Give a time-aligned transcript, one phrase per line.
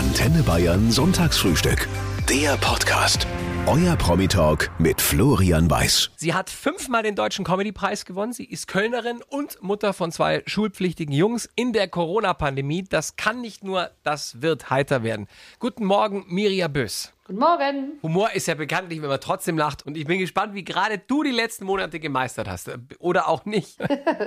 [0.00, 1.86] Antenne Bayern Sonntagsfrühstück.
[2.26, 3.26] Der Podcast.
[3.66, 6.10] Euer Promi-Talk mit Florian Weiß.
[6.16, 8.32] Sie hat fünfmal den Deutschen Comedy-Preis gewonnen.
[8.32, 12.84] Sie ist Kölnerin und Mutter von zwei schulpflichtigen Jungs in der Corona-Pandemie.
[12.84, 15.28] Das kann nicht nur, das wird heiter werden.
[15.58, 17.12] Guten Morgen, Mirja Bös.
[17.26, 17.92] Guten Morgen.
[18.02, 19.84] Humor ist ja bekanntlich, wenn man trotzdem lacht.
[19.86, 22.70] Und ich bin gespannt, wie gerade du die letzten Monate gemeistert hast.
[22.98, 23.76] Oder auch nicht.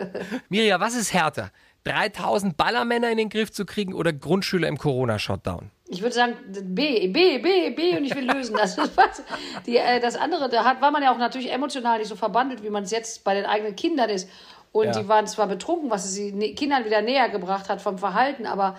[0.49, 1.51] Mirja, was ist härter?
[1.85, 5.69] 3000 Ballermänner in den Griff zu kriegen oder Grundschüler im Corona-Shutdown?
[5.87, 8.55] Ich würde sagen B, B, B, B und ich will lösen.
[8.55, 8.77] Das,
[9.65, 12.63] die, äh, das andere, da hat, war man ja auch natürlich emotional nicht so verbandelt,
[12.63, 14.29] wie man es jetzt bei den eigenen Kindern ist.
[14.71, 15.01] Und Ja.
[15.01, 18.77] die waren zwar betrunken, was es den Kindern wieder näher gebracht hat vom Verhalten, aber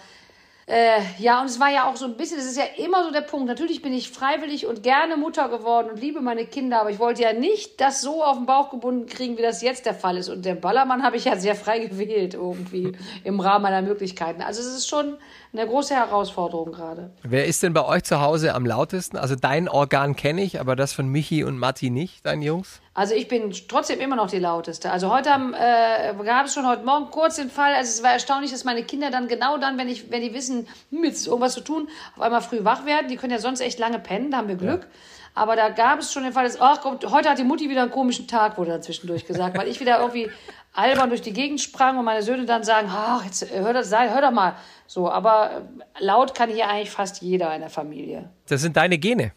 [0.66, 3.12] äh, ja, und es war ja auch so ein bisschen, das ist ja immer so
[3.12, 3.46] der Punkt.
[3.46, 7.22] Natürlich bin ich freiwillig und gerne Mutter geworden und liebe meine Kinder, aber ich wollte
[7.22, 10.30] ja nicht das so auf den Bauch gebunden kriegen, wie das jetzt der Fall ist.
[10.30, 12.92] Und der Ballermann habe ich ja sehr frei gewählt, irgendwie
[13.24, 14.41] im Rahmen meiner Möglichkeiten.
[14.41, 15.19] Also es ist schon
[15.52, 17.10] eine große Herausforderung gerade.
[17.22, 19.19] Wer ist denn bei euch zu Hause am lautesten?
[19.19, 22.80] Also dein Organ kenne ich, aber das von Michi und Matti nicht, deinen Jungs?
[22.97, 24.91] Also ich bin trotzdem immer noch die lauteste.
[24.92, 27.75] Also heute haben, äh, gab es schon heute Morgen kurz den Fall.
[27.75, 30.69] Also es war erstaunlich, dass meine Kinder dann genau dann, wenn ich, wenn die wissen,
[30.91, 33.09] hm, jetzt ist irgendwas zu tun, auf einmal früh wach werden.
[33.09, 34.86] Die können ja sonst echt lange pennen, da haben wir Glück.
[35.34, 37.83] Aber da gab es schon den Fall, dass, ach Gott, heute hat die Mutti wieder
[37.83, 40.31] einen komischen Tag, wurde dann zwischendurch gesagt, weil ich wieder irgendwie
[40.73, 43.91] albern durch die Gegend sprang und meine Söhne dann sagen, ach, jetzt äh, hör, das,
[43.91, 44.55] hör doch mal.
[44.86, 45.62] So, aber
[45.98, 48.31] äh, laut kann hier eigentlich fast jeder in der Familie.
[48.47, 49.33] Das sind deine Gene.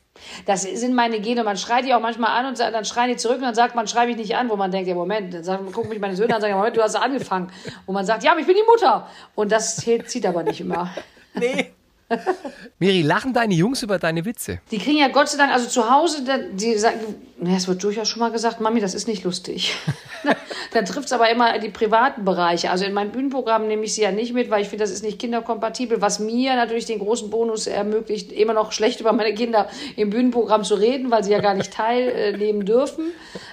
[0.46, 1.44] Das sind meine Gene.
[1.44, 3.88] Man schreit die auch manchmal an und dann schreien die zurück und dann sagt man,
[3.88, 6.32] schrei mich nicht an, wo man denkt, ja Moment, dann sagen, gucken mich meine Söhne
[6.32, 7.52] an und sagen, Moment, du hast angefangen.
[7.86, 9.08] Wo man sagt, ja, aber ich bin die Mutter.
[9.36, 10.90] Und das zieht aber nicht immer.
[11.40, 11.72] Nee.
[12.80, 14.60] Miri, lachen deine Jungs über deine Witze?
[14.72, 17.00] Die kriegen ja Gott sei Dank, also zu Hause, da- die sagen,
[17.46, 19.76] es wird durchaus schon mal gesagt, Mami, das ist nicht lustig.
[20.74, 22.72] dann trifft es aber immer die privaten Bereiche.
[22.72, 25.04] Also in meinem Bühnenprogramm nehme ich sie ja nicht mit, weil ich finde, das ist
[25.04, 29.70] nicht kinderkompatibel, was mir natürlich den großen Bonus ermöglicht, immer noch schlecht über meine Kinder
[29.96, 33.12] im Bühnenprogramm zu reden, weil sie ja gar nicht teilnehmen dürfen.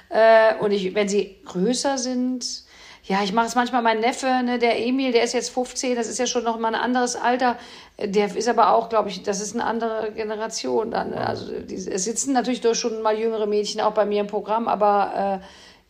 [0.09, 2.64] Äh, und ich, wenn sie größer sind,
[3.06, 6.09] ja, ich mache es manchmal mein Neffe, ne, der Emil, der ist jetzt 15, das
[6.09, 7.59] ist ja schon noch mal ein anderes Alter.
[8.03, 11.10] Der ist aber auch, glaube ich, das ist eine andere Generation dann.
[11.10, 11.26] ne?
[11.26, 14.69] Also die, es sitzen natürlich doch schon mal jüngere Mädchen auch bei mir im Programm,
[14.69, 15.44] aber äh,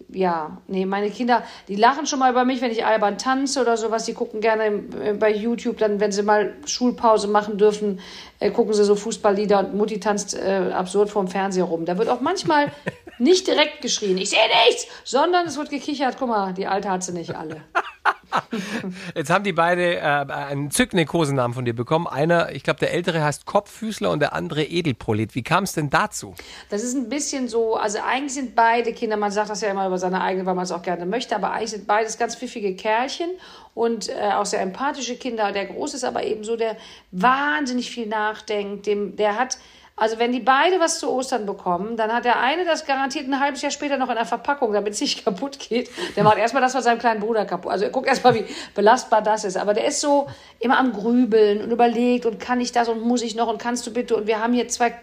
[0.09, 3.77] ja, nee, meine Kinder, die lachen schon mal über mich, wenn ich albern tanze oder
[3.77, 4.05] sowas.
[4.05, 8.01] Die gucken gerne äh, bei YouTube, dann, wenn sie mal Schulpause machen dürfen,
[8.41, 11.85] äh, gucken sie so Fußballlieder und Mutti tanzt äh, absurd vorm Fernseher rum.
[11.85, 12.73] Da wird auch manchmal
[13.19, 17.03] nicht direkt geschrien, ich sehe nichts, sondern es wird gekichert, guck mal, die Alte hat
[17.03, 17.63] sie nicht alle.
[19.15, 22.07] Jetzt haben die beide äh, einen zückenden Kosenamen von dir bekommen.
[22.07, 25.35] Einer, ich glaube, der ältere heißt Kopffüßler und der andere Edelprolet.
[25.35, 26.35] Wie kam es denn dazu?
[26.69, 29.87] Das ist ein bisschen so, also eigentlich sind beide Kinder, man sagt das ja immer
[29.87, 32.75] über seine eigene, weil man es auch gerne möchte, aber eigentlich sind beides ganz pfiffige
[32.75, 33.31] Kerlchen
[33.75, 35.53] und äh, auch sehr empathische Kinder.
[35.53, 36.77] Der Große ist aber eben so, der
[37.11, 39.59] wahnsinnig viel nachdenkt, dem, der hat,
[39.97, 43.39] also wenn die beide was zu Ostern bekommen, dann hat der eine das garantiert ein
[43.39, 45.89] halbes Jahr später noch in der Verpackung, damit es nicht kaputt geht.
[46.17, 47.71] Der macht erstmal das von seinem kleinen Bruder kaputt.
[47.71, 48.45] Also er guckt erstmal, wie
[48.75, 49.57] belastbar das ist.
[49.57, 50.27] Aber der ist so
[50.59, 53.87] immer am Grübeln und überlegt und kann ich das und muss ich noch und kannst
[53.87, 54.17] du bitte.
[54.17, 54.95] Und wir haben hier zwei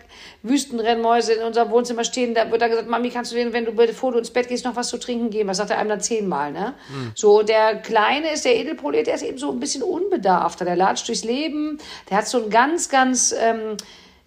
[0.44, 2.34] Wüstenrennmäuse in unserem Wohnzimmer stehen.
[2.34, 4.66] Da wird dann gesagt, Mami, kannst du denen, wenn du bevor du ins Bett gehst,
[4.66, 5.48] noch was zu trinken geben?
[5.48, 6.74] Das sagt er einem dann zehnmal, ne?
[7.16, 10.66] So, und der Kleine ist, der Edelprolet, der ist eben so ein bisschen unbedarfter.
[10.66, 11.78] Der latscht durchs Leben.
[12.10, 13.78] Der hat so ein ganz, ganz, ähm,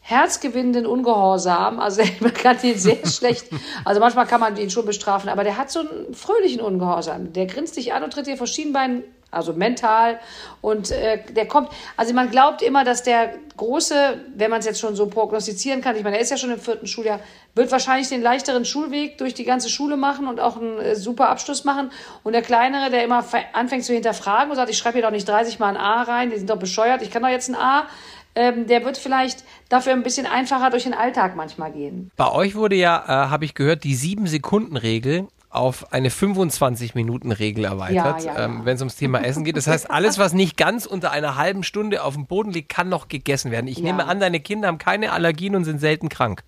[0.06, 1.80] herzgewinnenden Ungehorsam.
[1.80, 3.46] Also man kann ihn sehr schlecht,
[3.84, 7.32] also manchmal kann man ihn schon bestrafen, aber der hat so einen fröhlichen Ungehorsam.
[7.32, 10.20] Der grinst dich an und tritt dir vor Schienbein, also mental.
[10.60, 14.78] Und äh, der kommt, also man glaubt immer, dass der Große, wenn man es jetzt
[14.78, 17.20] schon so prognostizieren kann, ich meine, er ist ja schon im vierten Schuljahr,
[17.54, 21.30] wird wahrscheinlich den leichteren Schulweg durch die ganze Schule machen und auch einen äh, super
[21.30, 21.90] Abschluss machen.
[22.22, 25.26] Und der Kleinere, der immer anfängt zu hinterfragen und sagt, ich schreibe hier doch nicht
[25.26, 27.86] 30 Mal ein A rein, die sind doch bescheuert, ich kann doch jetzt ein A
[28.34, 32.10] ähm, der wird vielleicht dafür ein bisschen einfacher durch den Alltag manchmal gehen.
[32.16, 38.32] Bei euch wurde ja, äh, habe ich gehört, die 7-Sekunden-Regel auf eine 25-Minuten-Regel erweitert, Ja,
[38.32, 38.44] ja, ja.
[38.46, 39.56] ähm, wenn es ums Thema Essen geht.
[39.56, 42.88] Das heißt, alles, was nicht ganz unter einer halben Stunde auf dem Boden liegt, kann
[42.88, 43.68] noch gegessen werden.
[43.68, 46.42] Ich nehme an, deine Kinder haben keine Allergien und sind selten krank.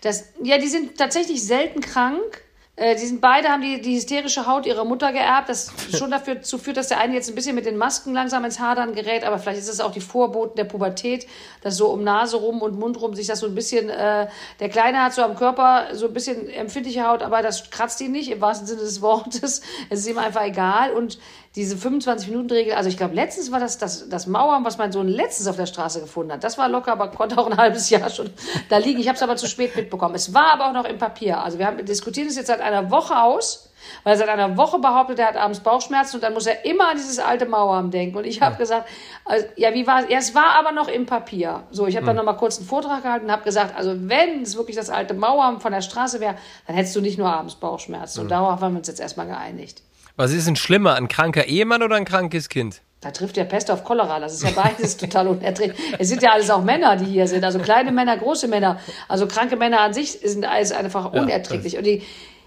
[0.00, 2.42] Das, ja, die sind tatsächlich selten krank.
[2.78, 6.36] Äh, die sind beide haben die, die hysterische Haut ihrer Mutter geerbt, das schon dafür
[6.36, 9.24] dazu führt, dass der eine jetzt ein bisschen mit den Masken langsam ins Hadern gerät,
[9.24, 11.26] aber vielleicht ist es auch die Vorboten der Pubertät,
[11.62, 14.28] dass so um Nase rum und Mund rum sich das so ein bisschen, äh,
[14.60, 18.12] der Kleine hat so am Körper so ein bisschen empfindliche Haut, aber das kratzt ihn
[18.12, 19.60] nicht, im wahrsten Sinne des Wortes.
[19.90, 20.92] Es ist ihm einfach egal.
[20.92, 21.18] Und
[21.58, 25.48] diese 25-Minuten-Regel, also ich glaube, letztens war das, das das Mauern, was mein Sohn letztens
[25.48, 26.44] auf der Straße gefunden hat.
[26.44, 28.30] Das war locker, aber konnte auch ein halbes Jahr schon
[28.68, 29.00] da liegen.
[29.00, 30.14] Ich habe es aber zu spät mitbekommen.
[30.14, 31.42] Es war aber auch noch im Papier.
[31.42, 33.70] Also wir haben diskutiert es jetzt seit einer Woche aus,
[34.04, 36.90] weil er seit einer Woche behauptet, er hat abends Bauchschmerzen und dann muss er immer
[36.90, 38.16] an dieses alte Mauern denken.
[38.18, 38.58] Und ich habe ja.
[38.58, 38.88] gesagt,
[39.24, 40.10] also, ja, wie war es?
[40.10, 41.64] Ja, es war aber noch im Papier.
[41.72, 42.24] So, ich habe dann hm.
[42.24, 45.14] noch mal kurz einen Vortrag gehalten und habe gesagt, also wenn es wirklich das alte
[45.14, 46.36] Mauern von der Straße wäre,
[46.68, 48.20] dann hättest du nicht nur abends Bauchschmerzen.
[48.20, 48.30] Und hm.
[48.30, 49.82] darauf haben wir uns jetzt erstmal geeinigt.
[50.18, 52.82] Was ist denn schlimmer, ein kranker Ehemann oder ein krankes Kind?
[53.00, 54.18] Da trifft ja Pest auf Cholera.
[54.18, 55.78] Das ist ja beides total unerträglich.
[55.96, 57.44] Es sind ja alles auch Männer, die hier sind.
[57.44, 58.80] Also kleine Männer, große Männer.
[59.06, 61.74] Also kranke Männer an sich sind alles einfach unerträglich.
[61.74, 62.02] Ja, und, die,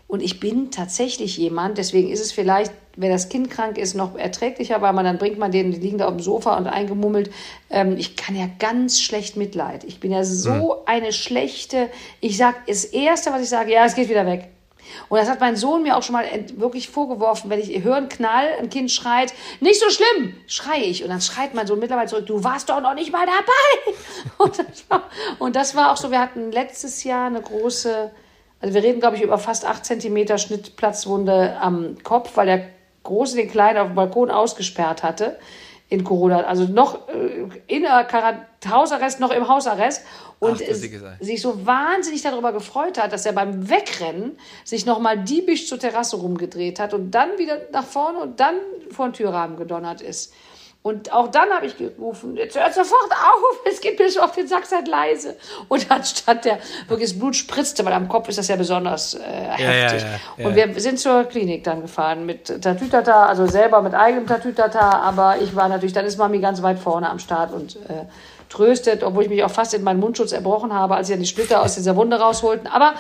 [0.08, 4.18] und ich bin tatsächlich jemand, deswegen ist es vielleicht, wenn das Kind krank ist, noch
[4.18, 7.32] erträglicher, weil man dann bringt man den, die liegen da auf dem Sofa und eingemummelt.
[7.70, 9.86] Ähm, ich kann ja ganz schlecht Mitleid.
[9.86, 10.72] Ich bin ja so mhm.
[10.88, 11.88] eine schlechte,
[12.20, 14.50] ich sag, das Erste, was ich sage, ja, es geht wieder weg.
[15.10, 18.10] Und das hat mein Sohn mir auch schon mal wirklich vorgeworfen, wenn ich höre einen
[18.10, 21.04] Knall, ein Kind schreit, nicht so schlimm, schreie ich.
[21.04, 23.98] Und dann schreit mein Sohn mittlerweile zurück, du warst doch noch nicht mal dabei.
[24.38, 25.04] Und das war,
[25.40, 28.12] und das war auch so, wir hatten letztes Jahr eine große,
[28.60, 32.66] also wir reden, glaube ich, über fast acht Zentimeter Schnittplatzwunde am Kopf, weil der
[33.04, 35.38] Große den Kleinen auf dem Balkon ausgesperrt hatte
[35.92, 36.44] in Corona.
[36.46, 38.08] Also noch äh, in der
[38.70, 40.04] Hausarrest, noch im Hausarrest
[40.40, 45.68] und Ach, sich so wahnsinnig darüber gefreut hat, dass er beim Wegrennen sich nochmal diebisch
[45.68, 48.56] zur Terrasse rumgedreht hat und dann wieder nach vorne und dann
[48.90, 50.34] vor den Türrahmen gedonnert ist.
[50.84, 54.32] Und auch dann habe ich gerufen, jetzt hört sofort auf, es geht mir schon auf
[54.32, 55.38] den Sack, seid leise.
[55.68, 56.58] Und dann stand der,
[56.88, 60.02] wirklich das Blut spritzte, weil am Kopf ist das ja besonders äh, heftig.
[60.02, 63.94] Ja, ja, ja, und wir sind zur Klinik dann gefahren mit Tatütata, also selber mit
[63.94, 67.76] eigenem Tatütata, aber ich war natürlich, dann ist Mami ganz weit vorne am Start und
[67.76, 68.06] äh,
[68.50, 71.28] tröstet, obwohl ich mich auch fast in meinen Mundschutz erbrochen habe, als sie dann die
[71.28, 72.66] Splitter aus dieser Wunde rausholten.
[72.66, 72.96] Aber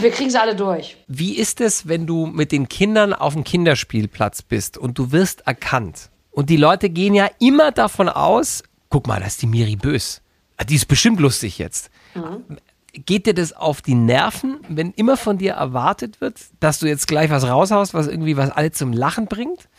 [0.00, 0.96] wir kriegen sie alle durch.
[1.06, 5.46] Wie ist es, wenn du mit den Kindern auf dem Kinderspielplatz bist und du wirst
[5.46, 6.08] erkannt?
[6.36, 10.20] Und die Leute gehen ja immer davon aus, guck mal, da ist die Miri Bös.
[10.58, 11.88] Ah, die ist bestimmt lustig jetzt.
[12.14, 12.58] Mhm.
[12.92, 17.08] Geht dir das auf die Nerven, wenn immer von dir erwartet wird, dass du jetzt
[17.08, 19.70] gleich was raushaust, was irgendwie was alle zum Lachen bringt?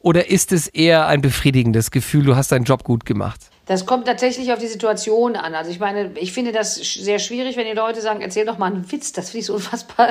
[0.00, 3.51] Oder ist es eher ein befriedigendes Gefühl, du hast deinen Job gut gemacht?
[3.72, 5.54] Das kommt tatsächlich auf die Situation an.
[5.54, 8.66] Also ich meine, ich finde das sehr schwierig, wenn die Leute sagen, erzähl doch mal
[8.66, 9.12] einen Witz.
[9.12, 10.10] Das finde ich so unfassbar.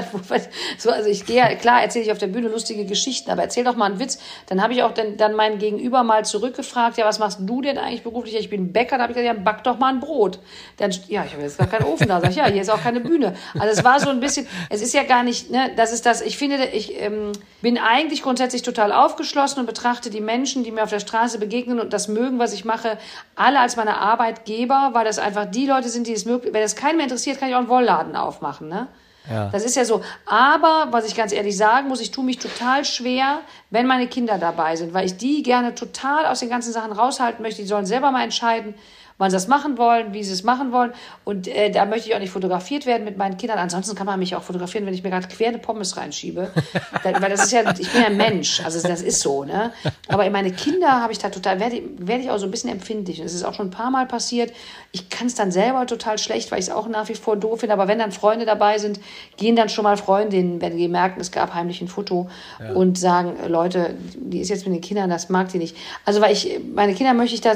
[0.79, 3.75] So, also ich gehe, klar, erzähle ich auf der Bühne lustige Geschichten, aber erzähl doch
[3.75, 4.17] mal einen Witz.
[4.47, 7.77] Dann habe ich auch dann, dann meinen Gegenüber mal zurückgefragt, ja, was machst du denn
[7.77, 8.35] eigentlich beruflich?
[8.35, 8.97] Ich bin Bäcker.
[8.97, 10.39] Da habe ich gesagt, ja, back doch mal ein Brot.
[10.77, 12.19] Dann, ja, ich habe jetzt gar keinen Ofen da.
[12.19, 13.35] Sag ich, ja, hier ist auch keine Bühne.
[13.59, 16.21] Also es war so ein bisschen, es ist ja gar nicht, ne, das ist das,
[16.21, 17.31] ich finde, ich ähm,
[17.61, 21.79] bin eigentlich grundsätzlich total aufgeschlossen und betrachte die Menschen, die mir auf der Straße begegnen
[21.79, 22.97] und das mögen, was ich mache,
[23.35, 26.75] alle als meine Arbeitgeber, weil das einfach die Leute sind, die es möglich, wenn es
[26.75, 28.87] keinen mehr interessiert, kann ich auch einen Wollladen aufmachen, ne?
[29.29, 29.49] Ja.
[29.51, 30.01] Das ist ja so.
[30.25, 34.39] Aber, was ich ganz ehrlich sagen muss, ich tue mich total schwer, wenn meine Kinder
[34.39, 37.61] dabei sind, weil ich die gerne total aus den ganzen Sachen raushalten möchte.
[37.61, 38.73] Die sollen selber mal entscheiden,
[39.17, 40.91] wann sie das machen wollen, wie sie es machen wollen.
[41.23, 43.59] Und äh, da möchte ich auch nicht fotografiert werden mit meinen Kindern.
[43.59, 46.51] Ansonsten kann man mich auch fotografieren, wenn ich mir gerade quer eine Pommes reinschiebe.
[47.03, 49.43] weil das ist ja, ich bin ja ein Mensch, also das ist so.
[49.43, 49.71] Ne?
[50.07, 52.71] Aber in meine Kinder habe ich da total, werde, werde ich auch so ein bisschen
[52.71, 53.19] empfindlich.
[53.19, 54.53] Und es ist auch schon ein paar Mal passiert.
[54.91, 57.61] Ich kann es dann selber total schlecht, weil ich es auch nach wie vor doof
[57.61, 57.73] finde.
[57.73, 58.99] Aber wenn dann Freunde dabei sind,
[59.37, 62.29] gehen dann schon mal Freundinnen, wenn die merken, es gab heimlich ein Foto
[62.59, 62.73] ja.
[62.73, 65.75] und sagen, Leute, die ist jetzt mit den Kindern, das mag die nicht.
[66.05, 67.55] Also weil ich, meine Kinder möchte ich da,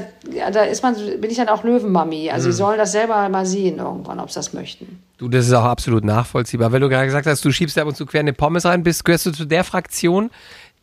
[0.52, 2.30] da ist man, bin ich dann auch auch Löwenmami.
[2.30, 2.52] Also, mhm.
[2.52, 5.00] sie sollen das selber mal sehen irgendwann, ob sie das möchten.
[5.18, 6.72] Du, das ist auch absolut nachvollziehbar.
[6.72, 9.06] Weil du gerade gesagt hast, du schiebst ab und zu quer eine Pommes rein, bist,
[9.06, 10.30] gehörst du zu der Fraktion,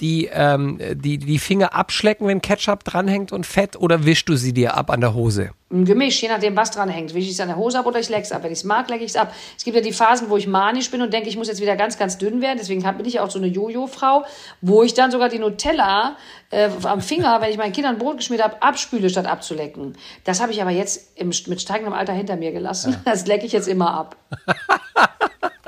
[0.03, 4.53] die, ähm, die die Finger abschlecken, wenn Ketchup dranhängt und Fett, oder wischst du sie
[4.53, 5.51] dir ab an der Hose?
[5.71, 7.15] Ein Gemisch, je nachdem, was dran hängt.
[7.15, 8.43] Wische ich es an der Hose ab oder ich leck's ab.
[8.43, 9.33] Wenn ich es mag, lecke ich es ab.
[9.57, 11.77] Es gibt ja die Phasen, wo ich manisch bin und denke, ich muss jetzt wieder
[11.77, 12.59] ganz, ganz dünn werden.
[12.61, 14.25] Deswegen bin ich auch so eine Jojo-Frau,
[14.61, 16.17] wo ich dann sogar die Nutella
[16.51, 19.97] äh, am Finger, wenn ich meinen Kindern Brot geschmiert habe, abspüle, statt abzulecken.
[20.25, 22.93] Das habe ich aber jetzt im, mit steigendem Alter hinter mir gelassen.
[22.93, 23.13] Ja.
[23.13, 24.17] Das lecke ich jetzt immer ab.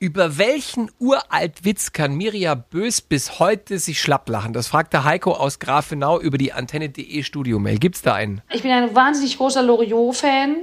[0.00, 4.52] Über welchen Uraltwitz kann Mirja Bös bis heute sich schlapp lachen?
[4.52, 7.78] Das fragte Heiko aus Grafenau über die Antenne.de Studio-Mail.
[7.78, 8.40] Gibt's da einen?
[8.50, 10.56] Ich bin ein wahnsinnig großer Loriot-Fan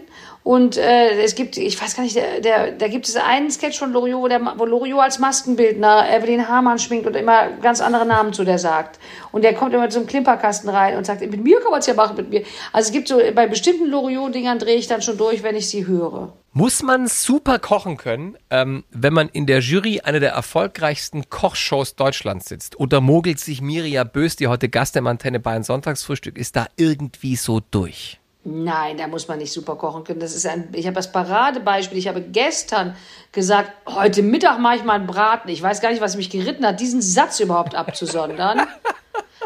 [0.45, 3.79] und äh, es gibt, ich weiß gar nicht, der, der, da gibt es einen Sketch
[3.79, 8.05] von Loriot, wo, der, wo Loriot als Maskenbildner Evelyn Hamann schminkt und immer ganz andere
[8.05, 8.99] Namen zu der sagt.
[9.31, 11.95] Und der kommt immer zum Klimperkasten rein und sagt, mit mir kann man es ja
[11.95, 12.43] machen, mit mir.
[12.71, 15.87] Also es gibt so, bei bestimmten Loriot-Dingern drehe ich dann schon durch, wenn ich sie
[15.87, 16.31] höre.
[16.53, 21.95] Muss man super kochen können, ähm, wenn man in der Jury einer der erfolgreichsten Kochshows
[21.95, 22.79] Deutschlands sitzt?
[22.79, 27.35] Oder mogelt sich Miria Bös, die heute Gast im Antenne Bayern Sonntagsfrühstück ist, da irgendwie
[27.35, 28.19] so durch?
[28.47, 30.19] Nein, da muss man nicht super kochen können.
[30.19, 31.97] Das ist ein, ich habe das Paradebeispiel.
[31.97, 32.95] Ich habe gestern
[33.31, 35.49] gesagt, heute Mittag mache ich mal einen Braten.
[35.49, 38.61] Ich weiß gar nicht, was mich geritten hat, diesen Satz überhaupt abzusondern.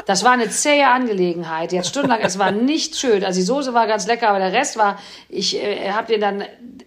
[0.06, 1.72] Das war eine zähe Angelegenheit.
[1.72, 3.24] Jetzt stundenlang, es war nicht schön.
[3.24, 6.44] Also die Soße war ganz lecker, aber der Rest war, ich äh, habe den dann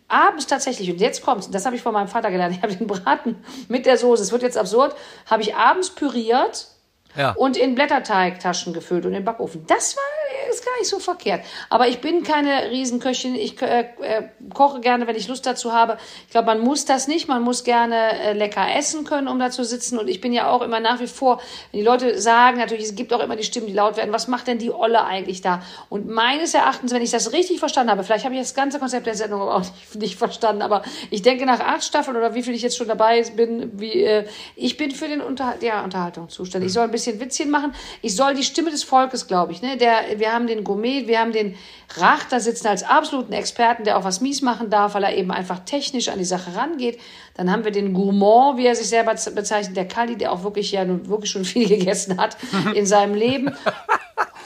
[0.08, 2.86] abends tatsächlich, und jetzt kommt's, das habe ich von meinem Vater gelernt, ich habe den
[2.86, 3.36] Braten
[3.68, 4.94] mit der Soße, es wird jetzt absurd,
[5.30, 6.71] habe ich abends püriert
[7.16, 7.32] Ja.
[7.32, 9.64] und in Blätterteigtaschen gefüllt und in den Backofen.
[9.66, 10.02] Das war
[10.50, 11.44] ist gar nicht so verkehrt.
[11.70, 13.34] Aber ich bin keine Riesenköchin.
[13.34, 14.22] Ich äh, äh,
[14.54, 15.98] koche gerne, wenn ich Lust dazu habe.
[16.26, 17.28] Ich glaube, man muss das nicht.
[17.28, 19.98] Man muss gerne äh, lecker essen können, um da zu sitzen.
[19.98, 21.40] Und ich bin ja auch immer nach wie vor,
[21.70, 24.28] wenn die Leute sagen, natürlich, es gibt auch immer die Stimmen, die laut werden, was
[24.28, 25.62] macht denn die Olle eigentlich da?
[25.88, 29.06] Und meines Erachtens, wenn ich das richtig verstanden habe, vielleicht habe ich das ganze Konzept
[29.06, 29.60] der Sendung auch
[29.92, 32.88] nicht, nicht verstanden, aber ich denke nach acht Staffeln oder wie viel ich jetzt schon
[32.88, 34.26] dabei bin, wie äh,
[34.56, 36.68] ich bin für den Unter ja, Unterhaltung zuständig.
[36.68, 37.74] Ich soll ein bisschen Witzchen machen.
[38.00, 39.62] Ich soll die Stimme des Volkes, glaube ich.
[39.62, 39.76] Ne?
[39.76, 41.56] Der, wir haben den Gourmet, wir haben den
[41.96, 45.30] Rach da sitzen als absoluten Experten, der auch was mies machen darf, weil er eben
[45.30, 46.98] einfach technisch an die Sache rangeht.
[47.34, 50.72] Dann haben wir den Gourmand, wie er sich selber bezeichnet, der Kali, der auch wirklich
[50.72, 52.36] ja nun wirklich schon viel gegessen hat
[52.74, 53.54] in seinem Leben.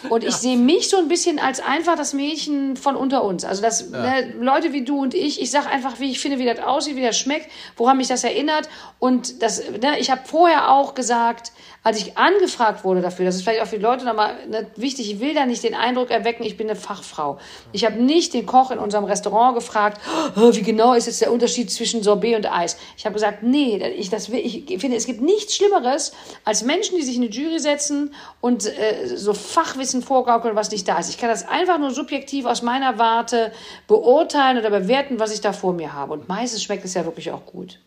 [0.09, 3.45] Und ich sehe mich so ein bisschen als einfach das Mädchen von unter uns.
[3.45, 6.45] Also das ne, Leute wie du und ich, ich sage einfach, wie ich finde, wie
[6.45, 8.69] das aussieht, wie das schmeckt, woran mich das erinnert.
[8.99, 11.53] Und das, ne, ich habe vorher auch gesagt,
[11.87, 15.09] als ich angefragt wurde dafür, das ist vielleicht auch für die Leute nochmal ne, wichtig,
[15.09, 17.39] ich will da nicht den Eindruck erwecken, ich bin eine Fachfrau.
[17.71, 20.01] Ich habe nicht den Koch in unserem Restaurant gefragt,
[20.35, 22.77] oh, wie genau ist jetzt der Unterschied zwischen Sorbet und Eis.
[22.97, 26.11] Ich habe gesagt, nee, ich, das ich finde, es gibt nichts Schlimmeres
[26.45, 30.89] als Menschen, die sich in eine Jury setzen und äh, so Fachwissen vorgaukeln, was nicht
[30.89, 31.09] da ist.
[31.09, 33.53] Ich kann das einfach nur subjektiv aus meiner Warte
[33.87, 36.15] beurteilen oder bewerten, was ich da vor mir habe.
[36.15, 37.79] Und meistens schmeckt es ja wirklich auch gut.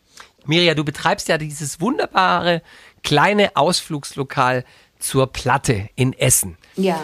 [0.46, 2.62] Mirja, du betreibst ja dieses wunderbare
[3.04, 4.64] kleine Ausflugslokal
[5.00, 6.58] zur Platte in Essen.
[6.76, 7.00] Ja.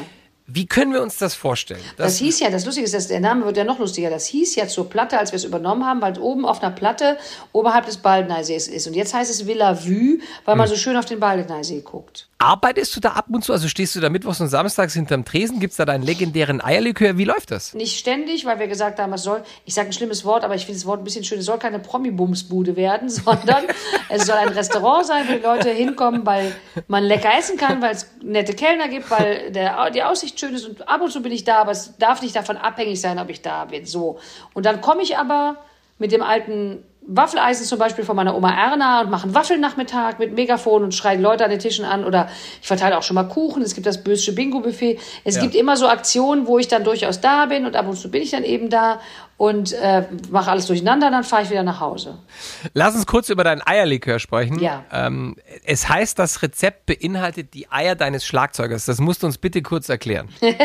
[0.48, 1.82] Wie können wir uns das vorstellen?
[1.98, 4.12] Das, hieß ja, das Lustige ist, dass der Name wird ja noch lustiger.
[4.12, 7.18] Das hieß ja zur Platte, als wir es übernommen haben, weil oben auf einer Platte
[7.52, 8.86] oberhalb des Baldeneysees ist.
[8.86, 12.28] Und jetzt heißt es Villa Vue, weil man so schön auf den Baldeneysee guckt.
[12.46, 13.54] Arbeitest du da ab und zu?
[13.54, 15.60] Also stehst du da mittwochs und samstags hinterm Tresen?
[15.60, 17.18] Gibt's da deinen legendären Eierlikör?
[17.18, 17.74] Wie läuft das?
[17.74, 20.68] Nicht ständig, weil wir gesagt haben, es soll, ich sage ein schlimmes Wort, aber ich
[20.68, 23.64] finde das Wort ein bisschen schön, es soll keine Promi-Bumsbude werden, sondern
[24.10, 26.56] es soll ein Restaurant sein, wo die Leute hinkommen, weil
[26.88, 30.68] man lecker essen kann, weil es nette Kellner gibt, weil der, die Aussicht schön ist
[30.68, 33.32] und ab und zu bin ich da, aber es darf nicht davon abhängig sein, ob
[33.32, 33.88] ich da bin.
[33.88, 34.20] So.
[34.54, 35.58] Und dann komme ich aber
[35.98, 40.34] mit dem alten Waffeleisen zum Beispiel von meiner Oma Erna und mache einen Waffelnachmittag mit
[40.34, 42.28] Megafon und schreie Leute an den Tischen an oder
[42.62, 43.62] ich verteile auch schon mal Kuchen.
[43.62, 45.00] Es gibt das bösische Bingo-Buffet.
[45.24, 45.42] Es Ja.
[45.44, 48.24] gibt immer so Aktionen, wo ich dann durchaus da bin und ab und zu bin
[48.24, 49.00] ich dann eben da
[49.38, 52.18] und äh, mache alles durcheinander, dann fahre ich wieder nach Hause.
[52.74, 54.60] Lass uns kurz über deinen Eierlikör sprechen.
[54.60, 54.86] Ja.
[54.94, 58.86] Ähm, es heißt, das Rezept beinhaltet die Eier deines Schlagzeugers.
[58.86, 60.30] Das musst du uns bitte kurz erklären.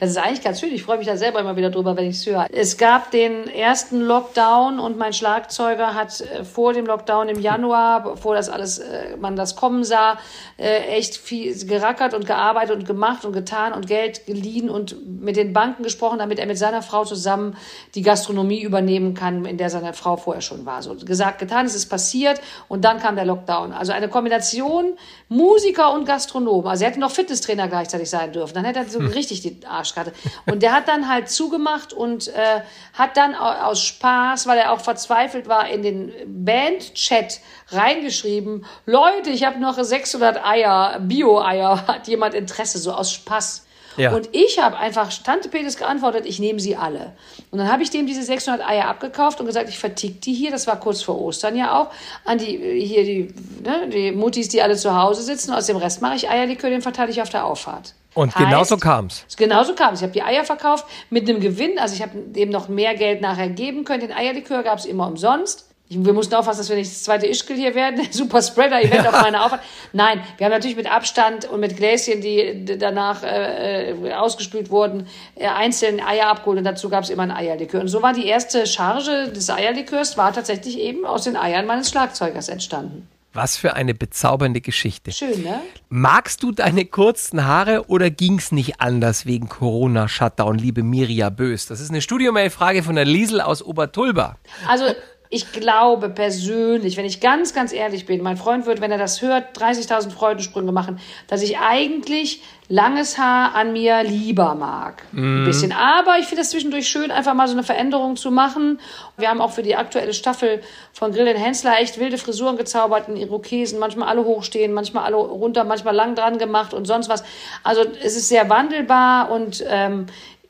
[0.00, 0.74] Das ist eigentlich ganz schön.
[0.74, 2.48] Ich freue mich da selber immer wieder drüber, wenn ich es höre.
[2.52, 8.02] Es gab den ersten Lockdown und mein Schlagzeuger hat äh, vor dem Lockdown im Januar,
[8.02, 10.18] bevor das alles, äh, man das kommen sah,
[10.58, 15.36] äh, echt viel gerackert und gearbeitet und gemacht und getan und Geld geliehen und mit
[15.36, 17.56] den Banken gesprochen, damit er mit seiner Frau zusammen
[17.94, 20.82] die Gastronomie übernehmen kann, in der seine Frau vorher schon war.
[20.82, 23.72] So gesagt, getan, es ist passiert und dann kam der Lockdown.
[23.72, 24.96] Also eine Kombination
[25.28, 26.66] Musiker und Gastronom.
[26.66, 28.54] Also er hätte noch Fitnesstrainer gleichzeitig sein dürfen.
[28.54, 30.12] Dann hätte er so richtig die Arschkarte.
[30.46, 32.60] Und der hat dann halt zugemacht und äh,
[32.94, 39.28] hat dann au- aus Spaß, weil er auch verzweifelt war, in den Band-Chat reingeschrieben, Leute,
[39.30, 43.65] ich habe noch 600 Eier, Bio-Eier, hat jemand Interesse, so aus Spaß.
[43.96, 44.12] Ja.
[44.14, 47.12] Und ich habe einfach Tante Petes geantwortet, ich nehme sie alle.
[47.50, 50.50] Und dann habe ich dem diese 600 Eier abgekauft und gesagt, ich vertick die hier,
[50.50, 51.88] das war kurz vor Ostern ja auch,
[52.24, 53.34] an die, hier die,
[53.64, 55.52] ne, die Muttis, die alle zu Hause sitzen.
[55.52, 57.94] Aus dem Rest mache ich Eierlikör, den verteile ich auf der Auffahrt.
[58.14, 59.24] Und Heißt- genau so kam's.
[59.36, 60.00] Genauso kam es.
[60.00, 61.78] Ich habe die Eier verkauft mit einem Gewinn.
[61.78, 64.00] Also ich habe dem noch mehr Geld nachher geben können.
[64.00, 65.68] Den Eierlikör gab es immer umsonst.
[65.88, 68.00] Wir mussten aufpassen, dass wir nicht das zweite Ischgl hier werden.
[68.10, 69.62] Super Spreader-Event auf meiner Auffahrt.
[69.92, 75.06] Nein, wir haben natürlich mit Abstand und mit Gläschen, die danach äh, äh, ausgespült wurden,
[75.36, 77.80] äh, einzeln Eier abgeholt und dazu gab es immer ein Eierlikör.
[77.80, 81.88] Und so war die erste Charge des Eierlikörs, war tatsächlich eben aus den Eiern meines
[81.88, 83.08] Schlagzeugers entstanden.
[83.36, 85.12] Was für eine bezaubernde Geschichte.
[85.12, 85.60] Schön, ne?
[85.90, 91.66] Magst du deine kurzen Haare oder ging's nicht anders wegen Corona-Shutdown, liebe Mirja Bös?
[91.66, 94.36] Das ist eine Studiomail-Frage von der Liesel aus Obertulba.
[94.66, 94.86] Also
[95.28, 99.22] ich glaube persönlich, wenn ich ganz, ganz ehrlich bin, mein Freund wird, wenn er das
[99.22, 105.04] hört, 30.000 Freudensprünge machen, dass ich eigentlich langes Haar an mir lieber mag.
[105.12, 105.72] Ein bisschen.
[105.72, 108.80] Aber ich finde es zwischendurch schön, einfach mal so eine Veränderung zu machen.
[109.16, 110.60] Wir haben auch für die aktuelle Staffel
[110.92, 115.16] von Grill den Hensler echt wilde Frisuren gezaubert in Irokesen, manchmal alle hochstehen, manchmal alle
[115.16, 117.22] runter, manchmal lang dran gemacht und sonst was.
[117.62, 120.06] Also es ist sehr wandelbar und ähm,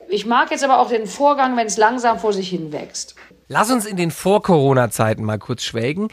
[0.09, 3.15] Ich mag jetzt aber auch den Vorgang, wenn es langsam vor sich hin wächst.
[3.47, 6.09] Lass uns in den Vor-Corona-Zeiten mal kurz schwelgen.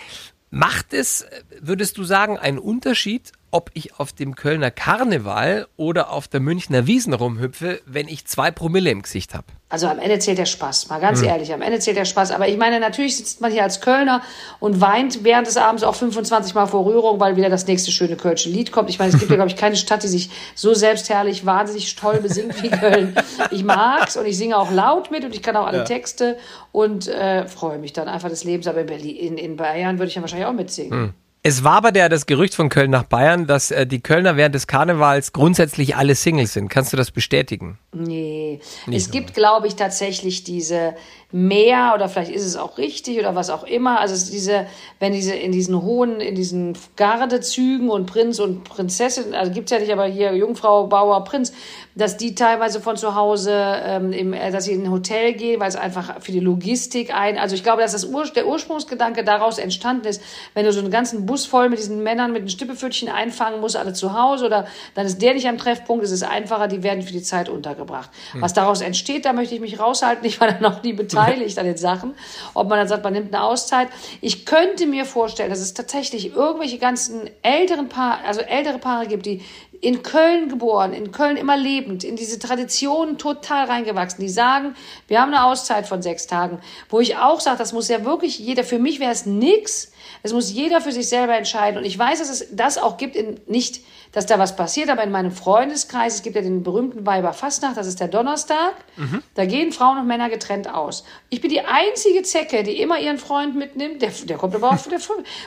[0.51, 1.27] Macht es,
[1.61, 6.89] würdest du sagen, einen Unterschied, ob ich auf dem Kölner Karneval oder auf der Münchner
[6.89, 9.47] Wiesen rumhüpfe, wenn ich zwei Promille im Gesicht habe?
[9.69, 11.29] Also am Ende zählt der Spaß, mal ganz mhm.
[11.29, 12.33] ehrlich, am Ende zählt der Spaß.
[12.33, 14.23] Aber ich meine, natürlich sitzt man hier als Kölner
[14.59, 18.17] und weint während des Abends auch 25 Mal vor Rührung, weil wieder das nächste schöne
[18.17, 18.91] Kölsche Lied kommt.
[18.91, 22.19] Ich meine, es gibt ja, glaube ich, keine Stadt, die sich so selbstherrlich, wahnsinnig toll
[22.19, 23.15] besingt wie Köln.
[23.53, 25.85] Ich mag's und ich singe auch laut mit und ich kann auch alle ja.
[25.85, 26.39] Texte
[26.73, 28.67] und äh, freue mich dann einfach des Lebens.
[28.67, 30.99] Aber in, Berlin, in, in Bayern würde ich ja wahrscheinlich auch mitsingen.
[30.99, 31.15] Mhm.
[31.47, 34.55] Es war aber der das Gerücht von Köln nach Bayern, dass äh, die Kölner während
[34.55, 36.71] des Karnevals grundsätzlich alle Singles sind.
[36.71, 37.79] Kannst du das bestätigen?
[37.93, 38.61] Nee.
[38.87, 40.95] Nicht es gibt, glaube ich, tatsächlich diese
[41.35, 43.99] mehr oder vielleicht ist es auch richtig oder was auch immer.
[43.99, 44.67] Also diese,
[45.01, 49.81] wenn diese in diesen hohen, in diesen Gardezügen und Prinz und Prinzessin, also gibt's ja
[49.81, 51.53] nicht, aber hier Jungfrau, Bauer, Prinz,
[51.97, 55.59] dass die teilweise von zu Hause, ähm, im, äh, dass sie in ein Hotel gehen,
[55.59, 59.25] weil es einfach für die Logistik ein, also ich glaube, dass das Ur der Ursprungsgedanke
[59.25, 60.23] daraus entstanden ist,
[60.55, 63.77] wenn du so einen ganzen Bus voll mit diesen Männern mit den Stippepfötchen einfangen musst,
[63.77, 67.03] alle zu Hause oder dann ist der nicht am Treffpunkt, es ist einfacher, die werden
[67.03, 68.11] für die Zeit untergebracht.
[68.31, 68.43] Hm.
[68.43, 71.59] Was daraus entsteht, da möchte ich mich raushalten, ich war da noch nie beteiligt beteiligt
[71.59, 72.15] an den Sachen.
[72.55, 73.89] Ob man dann sagt, man nimmt eine Auszeit.
[74.21, 79.27] Ich könnte mir vorstellen, dass es tatsächlich irgendwelche ganzen älteren Paare, also ältere Paare gibt,
[79.27, 79.43] die
[79.85, 84.21] in Köln geboren, in Köln immer lebend, in diese Tradition total reingewachsen.
[84.21, 84.75] Die sagen,
[85.09, 88.39] wir haben eine Auszeit von sechs Tagen, wo ich auch sage, das muss ja wirklich
[88.39, 91.77] jeder, für mich wäre es nix, es muss jeder für sich selber entscheiden.
[91.77, 95.03] Und ich weiß, dass es das auch gibt, in, nicht, dass da was passiert, aber
[95.03, 99.23] in meinem Freundeskreis, es gibt ja den berühmten Weiber Fastnacht, das ist der Donnerstag, mhm.
[99.35, 101.05] da gehen Frauen und Männer getrennt aus.
[101.29, 104.79] Ich bin die einzige Zecke, die immer ihren Freund mitnimmt, der, der kommt aber auch
[104.79, 105.01] von der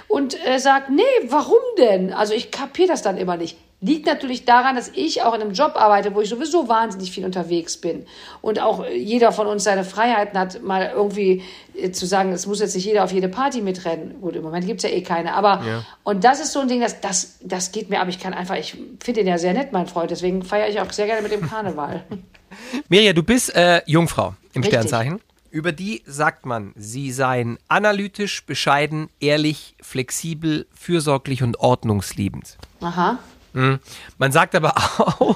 [0.07, 2.13] und äh, sagt, nee, warum denn?
[2.13, 3.57] Also ich kapiere das dann immer nicht.
[3.79, 7.23] Liegt natürlich daran, dass ich auch in einem Job arbeite, wo ich sowieso wahnsinnig viel
[7.25, 8.07] unterwegs bin.
[8.41, 11.43] Und auch jeder von uns seine Freiheiten hat, mal irgendwie
[11.75, 14.19] äh, zu sagen, es muss jetzt nicht jeder auf jede Party mitrennen.
[14.19, 15.35] Gut, im Moment gibt's ja eh keine.
[15.35, 15.85] Aber, ja.
[16.03, 18.07] und das ist so ein Ding, das, das, das geht mir ab.
[18.09, 20.09] Ich kann einfach, ich finde ihn ja sehr nett, mein Freund.
[20.09, 22.03] Deswegen feiere ich auch sehr gerne mit dem Karneval.
[22.89, 24.79] Mirja, du bist äh, Jungfrau im Richtig.
[24.79, 25.21] Sternzeichen.
[25.51, 32.57] Über die sagt man, sie seien analytisch, bescheiden, ehrlich, flexibel, fürsorglich und ordnungsliebend.
[32.81, 33.19] Aha.
[33.57, 33.79] Mhm.
[34.19, 35.35] Man sagt aber auch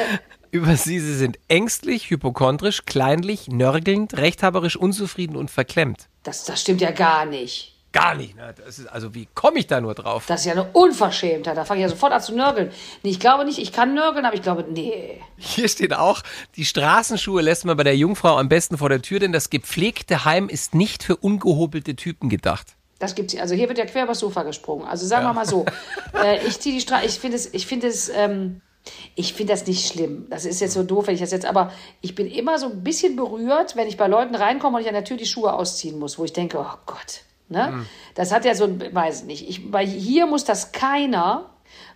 [0.50, 6.08] über sie, sie sind ängstlich, hypochondrisch, kleinlich, nörgelnd, rechthaberisch, unzufrieden und verklemmt.
[6.24, 7.76] Das, das stimmt ja gar nicht.
[7.92, 8.36] Gar nicht.
[8.36, 8.54] Ne?
[8.56, 10.24] Das ist, also wie komme ich da nur drauf?
[10.26, 11.56] Das ist ja eine Unverschämtheit.
[11.56, 12.70] Da fange ich ja sofort an zu nörgeln.
[13.02, 15.20] Nee, ich glaube nicht, ich kann nörgeln, aber ich glaube, nee.
[15.36, 16.22] Hier steht auch,
[16.56, 20.24] die Straßenschuhe lässt man bei der Jungfrau am besten vor der Tür, denn das gepflegte
[20.24, 22.76] Heim ist nicht für ungehobelte Typen gedacht.
[23.00, 23.36] Das gibt's.
[23.36, 24.86] Also hier wird ja quer übers Sofa gesprungen.
[24.86, 25.30] Also sagen ja.
[25.30, 25.64] wir mal so.
[26.22, 27.06] äh, ich ziehe die Straße.
[27.06, 28.60] Ich finde es, ich finde es, ähm,
[29.16, 30.26] ich finde das nicht schlimm.
[30.30, 32.84] Das ist jetzt so doof, wenn ich das jetzt, aber ich bin immer so ein
[32.84, 35.98] bisschen berührt, wenn ich bei Leuten reinkomme und ich an der Tür die Schuhe ausziehen
[35.98, 37.22] muss, wo ich denke, oh Gott.
[37.48, 37.72] Ne?
[37.72, 37.86] Mhm.
[38.14, 39.48] Das hat ja so, weiß nicht.
[39.48, 41.50] Ich, weil hier muss das keiner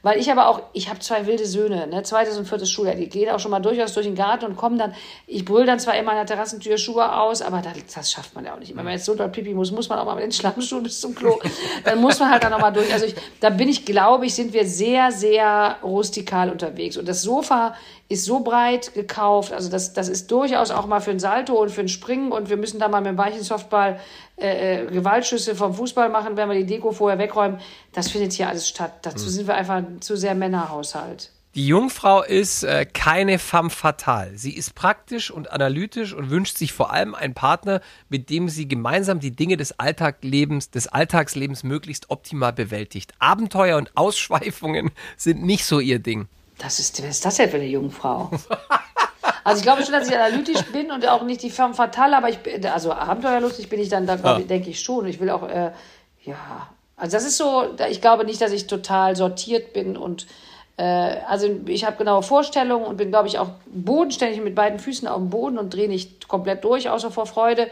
[0.04, 3.08] weil ich aber auch, ich habe zwei wilde Söhne, ne, zweites und viertes Schuljahr, die
[3.08, 4.94] gehen auch schon mal durchaus durch den Garten und kommen dann,
[5.26, 8.44] ich brüll dann zwar immer an der Terrassentür Schuhe aus, aber das, das schafft man
[8.44, 8.76] ja auch nicht.
[8.76, 11.00] Wenn man jetzt so doll pipi muss, muss man auch mal mit den Schlammschuhen bis
[11.00, 11.40] zum Klo,
[11.84, 12.92] dann muss man halt dann auch mal durch.
[12.92, 16.98] Also ich, da bin ich, glaube ich, sind wir sehr, sehr rustikal unterwegs.
[16.98, 17.74] Und das Sofa
[18.10, 19.54] ist so breit gekauft.
[19.54, 22.50] Also das, das ist durchaus auch mal für ein Salto und für ein Springen und
[22.50, 23.98] wir müssen da mal mit dem weichen Softball
[24.36, 27.60] äh, äh, Gewaltschüsse vom Fußball machen, wenn wir die Deko vorher wegräumen.
[27.92, 28.94] Das findet hier alles statt.
[29.02, 29.30] Dazu mhm.
[29.30, 31.30] sind wir einfach zu sehr Männerhaushalt.
[31.54, 34.36] Die Jungfrau ist äh, keine femme fatale.
[34.36, 38.66] Sie ist praktisch und analytisch und wünscht sich vor allem einen Partner, mit dem sie
[38.66, 43.12] gemeinsam die Dinge des Alltagslebens, des Alltagslebens möglichst optimal bewältigt.
[43.20, 46.26] Abenteuer und Ausschweifungen sind nicht so ihr Ding.
[46.58, 48.32] Das ist, was ist das denn für eine Jungfrau?
[49.42, 52.28] Also ich glaube schon, dass ich analytisch bin und auch nicht die femme fatale, aber
[52.28, 54.38] ich bin, also abenteuerlustig bin ich dann, da ja.
[54.38, 55.06] denke ich schon.
[55.06, 55.72] Ich will auch, äh,
[56.24, 60.26] ja, also das ist so, ich glaube nicht, dass ich total sortiert bin und
[60.76, 65.06] äh, also ich habe genaue Vorstellungen und bin, glaube ich, auch bodenständig mit beiden Füßen
[65.08, 67.68] auf dem Boden und drehe nicht komplett durch, außer vor Freude.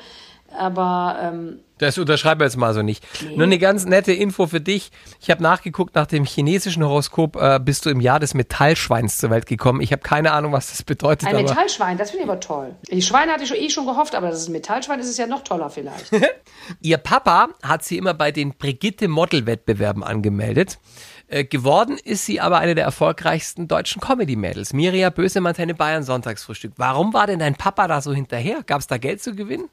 [0.56, 3.04] Aber ähm, das unterschreiben wir jetzt mal so nicht.
[3.22, 3.36] Nee.
[3.36, 4.92] Nur eine ganz nette Info für dich.
[5.20, 9.30] Ich habe nachgeguckt, nach dem chinesischen Horoskop äh, bist du im Jahr des Metallschweins zur
[9.30, 9.80] Welt gekommen.
[9.80, 11.28] Ich habe keine Ahnung, was das bedeutet.
[11.28, 12.76] Ein Metallschwein, das finde ich aber toll.
[12.90, 15.26] Die Schweine hatte ich eh schon gehofft, aber das ist ein Metallschwein ist es ja
[15.26, 16.12] noch toller vielleicht.
[16.82, 20.78] Ihr Papa hat sie immer bei den Brigitte Model-Wettbewerben angemeldet.
[21.26, 24.72] Äh, geworden ist sie aber eine der erfolgreichsten deutschen Comedy-Mädels.
[24.72, 26.74] Miria Bösemann, deine Bayern Sonntagsfrühstück.
[26.76, 28.62] Warum war denn dein Papa da so hinterher?
[28.66, 29.68] Gab es da Geld zu gewinnen?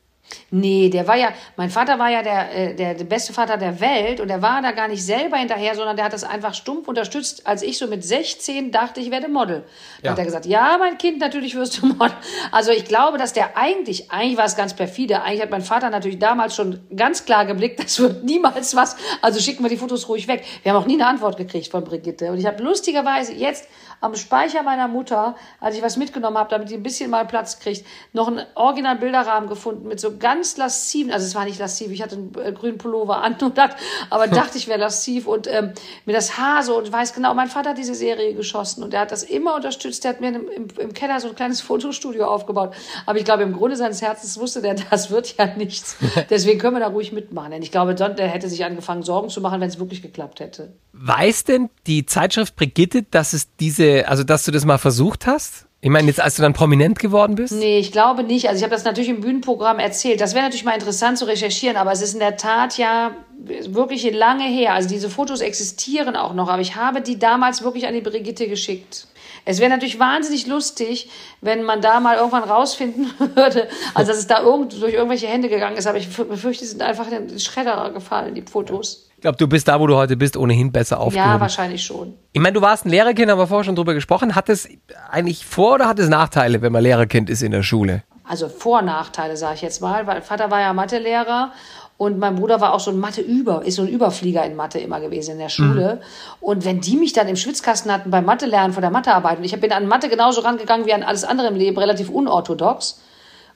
[0.51, 3.79] Nee, der war ja, mein Vater war ja der, äh, der, der beste Vater der
[3.79, 6.87] Welt und er war da gar nicht selber hinterher, sondern der hat das einfach stumpf
[6.87, 7.45] unterstützt.
[7.45, 9.63] Als ich so mit 16 dachte, ich werde Model.
[10.01, 10.11] Dann Ja.
[10.11, 12.15] hat er gesagt, ja, mein Kind, natürlich wirst du Model.
[12.51, 15.21] Also ich glaube, dass der eigentlich, eigentlich war es ganz perfide.
[15.21, 18.95] Eigentlich hat mein Vater natürlich damals schon ganz klar geblickt, das wird niemals was.
[19.21, 20.43] Also schicken wir die Fotos ruhig weg.
[20.63, 22.31] Wir haben auch nie eine Antwort gekriegt von Brigitte.
[22.31, 23.67] Und ich habe lustigerweise jetzt
[24.01, 27.59] am Speicher meiner Mutter, als ich was mitgenommen habe, damit die ein bisschen mal Platz
[27.59, 31.91] kriegt, noch einen original Bilderrahmen gefunden mit so ganz lassiven, also es war nicht lassiv,
[31.91, 33.75] ich hatte einen äh, grünen Pullover an und dat,
[34.09, 35.73] aber dachte ich wäre lassiv und ähm,
[36.05, 39.01] mir das Haar so und weiß genau, mein Vater hat diese Serie geschossen und er
[39.01, 42.27] hat das immer unterstützt, der hat mir im, im, im Keller so ein kleines Fotostudio
[42.27, 42.73] aufgebaut,
[43.05, 45.97] aber ich glaube im Grunde seines Herzens wusste der, das wird ja nichts,
[46.29, 49.41] deswegen können wir da ruhig mitmachen, denn ich glaube, der hätte sich angefangen Sorgen zu
[49.41, 50.73] machen, wenn es wirklich geklappt hätte.
[50.93, 55.65] Weiß denn die Zeitschrift Brigitte, dass es diese, also dass du das mal versucht hast?
[55.82, 57.54] Ich meine, jetzt als du dann prominent geworden bist?
[57.54, 58.49] Nee, ich glaube nicht.
[58.49, 60.19] Also ich habe das natürlich im Bühnenprogramm erzählt.
[60.19, 63.12] Das wäre natürlich mal interessant zu recherchieren, aber es ist in der Tat ja
[63.45, 64.73] wirklich lange her.
[64.73, 68.47] Also diese Fotos existieren auch noch, aber ich habe die damals wirklich an die Brigitte
[68.49, 69.08] geschickt.
[69.45, 74.28] Es wäre natürlich wahnsinnig lustig, wenn man da mal irgendwann rausfinden würde, also dass es
[74.28, 77.39] da irgend, durch irgendwelche Hände gegangen ist, aber ich befürchte, die sind einfach in den
[77.39, 79.08] Schredderer gefallen, die Fotos.
[79.19, 81.29] Ich glaube, du bist da, wo du heute bist, ohnehin besser aufgehoben.
[81.29, 82.13] Ja, wahrscheinlich schon.
[82.32, 84.34] Ich meine, du warst ein Lehrerkind, haben wir vorher schon drüber gesprochen.
[84.34, 84.69] Hat es
[85.12, 88.03] eigentlich Vor- oder hat es Nachteile, wenn man Lehrerkind ist in der Schule?
[88.23, 91.51] Also Vor- und Nachteile, sage ich jetzt mal, weil Vater war ja Mathelehrer
[91.97, 95.01] und mein Bruder war auch so ein Mathe-Über, ist so ein Überflieger in Mathe immer
[95.01, 95.99] gewesen in der Schule.
[96.39, 99.60] Und wenn die mich dann im Schwitzkasten hatten beim Mathe-Lernen von der Mathearbeit und ich
[99.60, 103.01] bin an Mathe genauso rangegangen wie an alles andere im Leben, relativ unorthodox.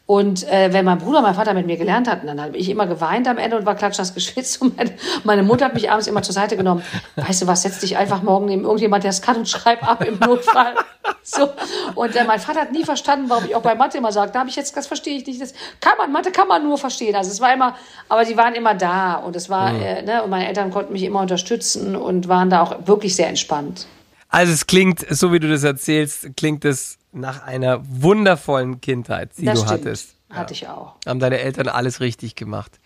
[0.06, 2.88] Und äh, wenn mein Bruder, mein Vater mit mir gelernt hatten, dann habe ich immer
[2.88, 4.62] geweint am Ende und war klatschnass geschwitzt.
[4.62, 4.92] Und meine,
[5.24, 6.84] meine Mutter hat mich abends immer zur Seite genommen.
[7.16, 10.04] Weißt du was, setz dich einfach morgen neben irgendjemand, der es kann und schreib ab
[10.04, 10.76] im Notfall.
[11.26, 11.50] So.
[11.96, 14.40] Und äh, mein Vater hat nie verstanden, warum ich auch bei Mathe immer sage, da
[14.40, 15.42] habe ich jetzt, das verstehe ich nicht.
[15.42, 17.16] Das kann man, Mathe kann man nur verstehen.
[17.16, 17.76] Also es war immer,
[18.10, 21.04] aber die waren immer da und es war, äh, ne, und meine Eltern konnten mich
[21.04, 23.86] immer unterstützen und waren da auch wirklich sehr entspannt.
[24.34, 29.46] Also es klingt, so wie du das erzählst, klingt es nach einer wundervollen Kindheit, die
[29.46, 29.82] Das du stimmt.
[29.86, 30.16] hattest.
[30.32, 30.96] Hatte ich auch.
[31.06, 32.80] Haben deine Eltern alles richtig gemacht.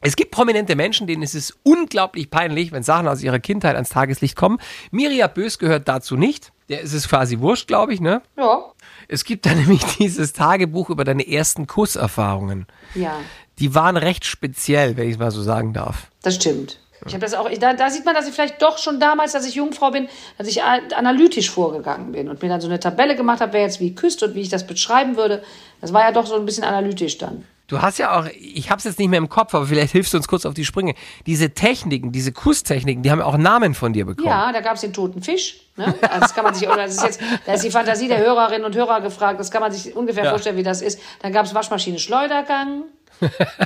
[0.00, 3.90] Es gibt prominente Menschen, denen ist es unglaublich peinlich, wenn Sachen aus ihrer Kindheit ans
[3.90, 4.58] Tageslicht kommen.
[4.90, 6.50] Mirja Bös gehört dazu nicht.
[6.68, 8.22] Der ist es quasi wurscht, glaube ich, ne?
[8.36, 8.64] Ja,
[9.06, 12.66] Es gibt da nämlich dieses Tagebuch über deine ersten Kusserfahrungen.
[12.94, 13.20] ja.
[13.60, 16.10] Die waren recht speziell, wenn ich es mal so sagen darf.
[16.22, 16.80] Das stimmt.
[17.06, 19.46] Ich habe das auch, da, da sieht man, dass ich vielleicht doch schon damals, als
[19.46, 20.08] ich Jungfrau bin,
[20.38, 23.80] dass ich analytisch vorgegangen bin und mir dann so eine Tabelle gemacht habe, wer jetzt
[23.80, 25.42] wie küsst und wie ich das beschreiben würde.
[25.80, 27.44] Das war ja doch so ein bisschen analytisch dann.
[27.68, 30.12] Du hast ja auch, ich habe es jetzt nicht mehr im Kopf, aber vielleicht hilfst
[30.12, 30.94] du uns kurz auf die Sprünge.
[31.26, 34.26] Diese Techniken, diese Kusstechniken, die haben ja auch Namen von dir bekommen.
[34.28, 35.60] Ja, da gab es den toten Fisch.
[35.76, 35.84] Ne?
[36.02, 38.64] Also das kann man sich, oder das ist jetzt, da ist die Fantasie der Hörerinnen
[38.64, 40.30] und Hörer gefragt, das kann man sich ungefähr Ja.
[40.30, 40.98] vorstellen, wie das ist.
[41.22, 42.82] Dann gab es Waschmaschine Schleudergang.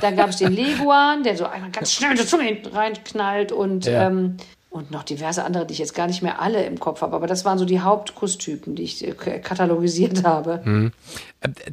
[0.01, 3.51] Dann gab es den Leguan, der so einmal ganz schnell mit der Zunge hinten reinknallt
[3.51, 4.07] und, Ja.
[4.07, 4.37] ähm,
[4.69, 7.15] und noch diverse andere, die ich jetzt gar nicht mehr alle im Kopf habe.
[7.15, 10.61] Aber das waren so die Hauptkusstypen, die ich äh, katalogisiert habe.
[10.63, 10.91] Hm.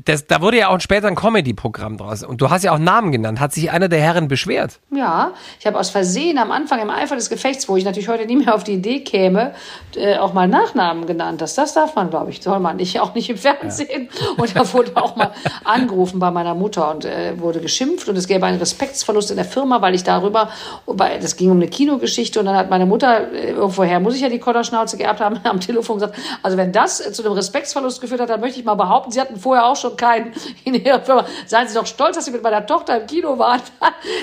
[0.05, 2.23] Das, da wurde ja auch später ein Comedy-Programm draus.
[2.23, 3.41] Und du hast ja auch Namen genannt.
[3.41, 4.81] Hat sich einer der Herren beschwert?
[4.95, 8.27] Ja, ich habe aus Versehen am Anfang im Eifer des Gefechts, wo ich natürlich heute
[8.27, 9.55] nie mehr auf die Idee käme,
[9.97, 11.41] äh, auch mal Nachnamen genannt.
[11.41, 14.09] Das, das darf man, glaube ich, soll man nicht, auch nicht im Fernsehen.
[14.37, 15.33] Und da wurde auch mal
[15.65, 19.47] angerufen bei meiner Mutter und äh, wurde geschimpft und es gäbe einen Respektsverlust in der
[19.47, 20.51] Firma, weil ich darüber,
[20.87, 24.21] weil das ging um eine Kinogeschichte und dann hat meine Mutter, äh, irgendwoher muss ich
[24.21, 28.01] ja die Kodderschnauze geerbt haben, am Telefon gesagt, also wenn das äh, zu einem Respektsverlust
[28.01, 30.33] geführt hat, dann möchte ich mal behaupten, Sie hatten vorher auch schon keinen
[30.65, 31.27] in Ihrer Firma.
[31.47, 33.61] Seien Sie doch stolz, dass Sie mit meiner Tochter im Kino waren.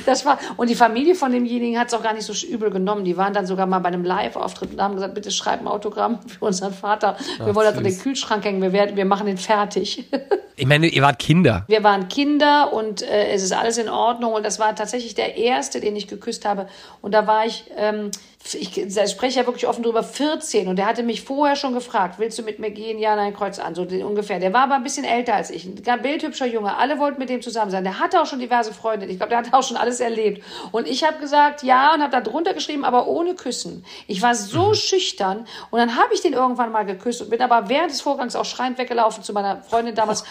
[0.06, 3.04] Das war, und die Familie von demjenigen hat es auch gar nicht so übel genommen.
[3.04, 6.20] Die waren dann sogar mal bei einem Live-Auftritt und haben gesagt, bitte schreib ein Autogramm
[6.28, 7.16] für unseren Vater.
[7.44, 7.98] Wir wollen das an den.
[7.98, 10.10] Kühlschrank hängen, wir, werden, wir machen den fertig.
[10.56, 11.64] Ich meine, ihr wart Kinder.
[11.68, 14.34] Wir waren Kinder und äh, es ist alles in Ordnung.
[14.34, 16.68] Und das war tatsächlich der erste, den ich geküsst habe.
[17.02, 18.12] Und da war ich, ähm,
[18.54, 20.68] ich, spreche ja wirklich offen drüber, 14.
[20.68, 22.98] Und der hatte mich vorher schon gefragt, willst du mit mir gehen?
[22.98, 24.40] Ja, nein, Kreuz an, so ungefähr.
[24.40, 25.66] Der war aber ein bisschen älter als ich.
[25.66, 26.76] Ein bildhübscher Junge.
[26.78, 27.84] Alle wollten mit dem zusammen sein.
[27.84, 29.12] Der hatte auch schon diverse Freundinnen.
[29.12, 30.44] Ich glaube, der hatte auch schon alles erlebt.
[30.72, 33.86] Und ich habe gesagt, ja, und habe da drunter geschrieben, aber ohne Küssen.
[34.08, 35.46] Ich war so schüchtern.
[35.70, 38.46] Und dann habe ich den irgendwann mal geküsst und bin aber während des Vorgangs auch
[38.46, 40.24] schreiend weggelaufen zu meiner Freundin damals.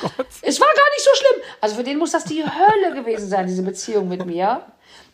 [0.43, 1.43] es war gar nicht so schlimm.
[1.61, 4.63] Also für den muss das die Hölle gewesen sein, diese Beziehung mit mir.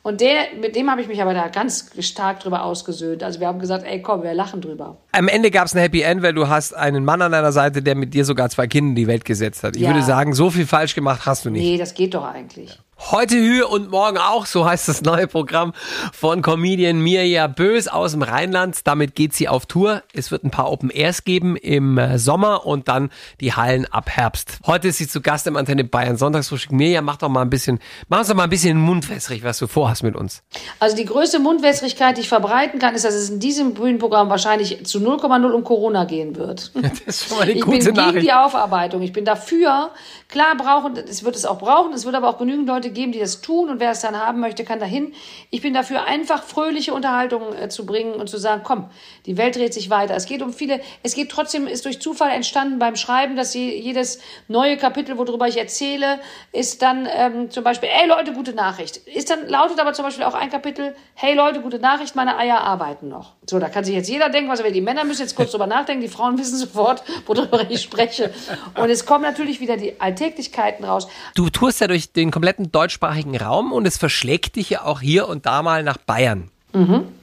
[0.07, 3.23] Und der, mit dem habe ich mich aber da ganz stark drüber ausgesöhnt.
[3.23, 4.99] Also wir haben gesagt, ey komm, wir lachen drüber.
[5.13, 7.81] Am Ende gab es ein Happy End, weil du hast einen Mann an deiner Seite,
[7.81, 9.77] der mit dir sogar zwei Kinder in die Welt gesetzt hat.
[9.77, 9.89] Ich Ja.
[9.89, 11.63] würde sagen, so viel falsch gemacht hast du nicht.
[11.63, 12.79] Nee, das geht doch eigentlich.
[12.99, 15.73] Heute Höhe und morgen auch, so heißt das neue Programm
[16.13, 18.87] von Comedian Mirja Bös aus dem Rheinland.
[18.87, 20.03] Damit geht sie auf Tour.
[20.13, 24.11] Es wird ein paar Open Airs geben im äh, Sommer und dann die Hallen ab
[24.11, 24.59] Herbst.
[24.65, 26.71] Heute ist sie zu Gast im Antenne Bayern Sonntagsfrühstück.
[26.71, 29.67] Mirja, mach doch mal ein bisschen, mach uns doch mal ein bisschen mundwässrig, was du
[29.67, 30.43] vorhast mit uns.
[30.79, 34.87] Also die größte Mundwässrigkeit, die ich verbreiten kann, ist, dass es in diesem Bühnenprogramm wahrscheinlich
[34.87, 36.71] zu 0,0 um Corona gehen wird.
[36.85, 38.27] Das ist schon mal eine ich gute bin gegen Nachricht.
[38.27, 39.03] die Aufarbeitung.
[39.03, 39.91] Ich bin dafür.
[40.29, 41.93] Klar brauchen, es wird es auch brauchen.
[41.93, 43.71] Es wird aber auch genügend Leute geben, die das tun.
[43.71, 45.15] Und wer es dann haben möchte, kann dahin.
[45.51, 48.89] Ich bin dafür, einfach fröhliche Unterhaltung äh, zu bringen und zu sagen, komm,
[49.27, 50.15] die Welt dreht sich weiter.
[50.15, 53.79] Es geht um viele, es geht trotzdem, ist durch Zufall entstanden beim Schreiben, dass je,
[53.79, 56.21] jedes neue Kapitel, worüber ich erzähle,
[56.53, 58.97] ist dann ähm, zum Beispiel, ey Leute, gute Nachricht.
[58.97, 62.61] Ist dann, lautet aber zum Beispiel auch ein Kapitel, hey Leute, gute Nachricht, meine Eier
[62.61, 63.33] arbeiten noch.
[63.49, 64.73] So, da kann sich jetzt jeder denken, was er will.
[64.73, 68.33] Die Männer müssen jetzt kurz drüber nachdenken, die Frauen wissen sofort, worüber ich spreche.
[68.77, 71.09] Und es kommen natürlich wieder die Alltäglichkeiten raus.
[71.35, 75.29] Du tourst ja durch den kompletten deutschsprachigen Raum und es verschlägt dich ja auch hier
[75.29, 76.51] und da mal nach Bayern.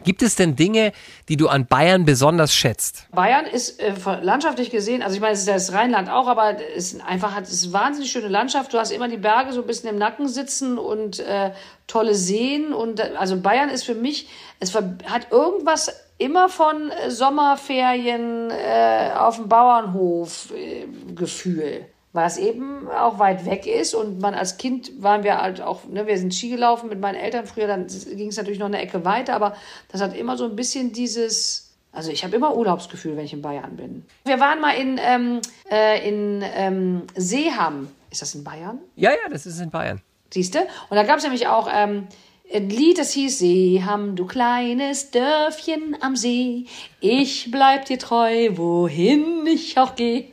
[0.05, 0.93] Gibt es denn Dinge,
[1.27, 3.07] die du an Bayern besonders schätzt?
[3.11, 6.55] Bayern ist äh, landschaftlich gesehen, also ich meine, es ist ja das Rheinland auch, aber
[6.73, 8.73] es ist einfach hat es wahnsinnig schöne Landschaft.
[8.73, 11.51] Du hast immer die Berge so ein bisschen im Nacken sitzen und äh,
[11.85, 14.29] tolle Seen und äh, also Bayern ist für mich,
[14.61, 21.87] es hat irgendwas immer von äh, Sommerferien äh, auf dem Bauernhof äh, Gefühl.
[22.13, 25.85] Weil es eben auch weit weg ist und man als Kind waren wir halt auch,
[25.85, 28.81] ne, wir sind Ski gelaufen mit meinen Eltern früher, dann ging es natürlich noch eine
[28.81, 29.55] Ecke weiter, aber
[29.89, 33.41] das hat immer so ein bisschen dieses, also ich habe immer Urlaubsgefühl, wenn ich in
[33.41, 34.05] Bayern bin.
[34.25, 37.87] Wir waren mal in, ähm, äh, in ähm, Seeham.
[38.09, 38.79] Ist das in Bayern?
[38.97, 40.01] Ja, ja, das ist in Bayern.
[40.33, 40.59] Siehst du?
[40.59, 42.07] Und da gab es nämlich auch ähm,
[42.53, 46.65] ein Lied, das hieß Seeham, du kleines Dörfchen am See.
[47.03, 50.25] Ich bleib dir treu, wohin ich auch gehe.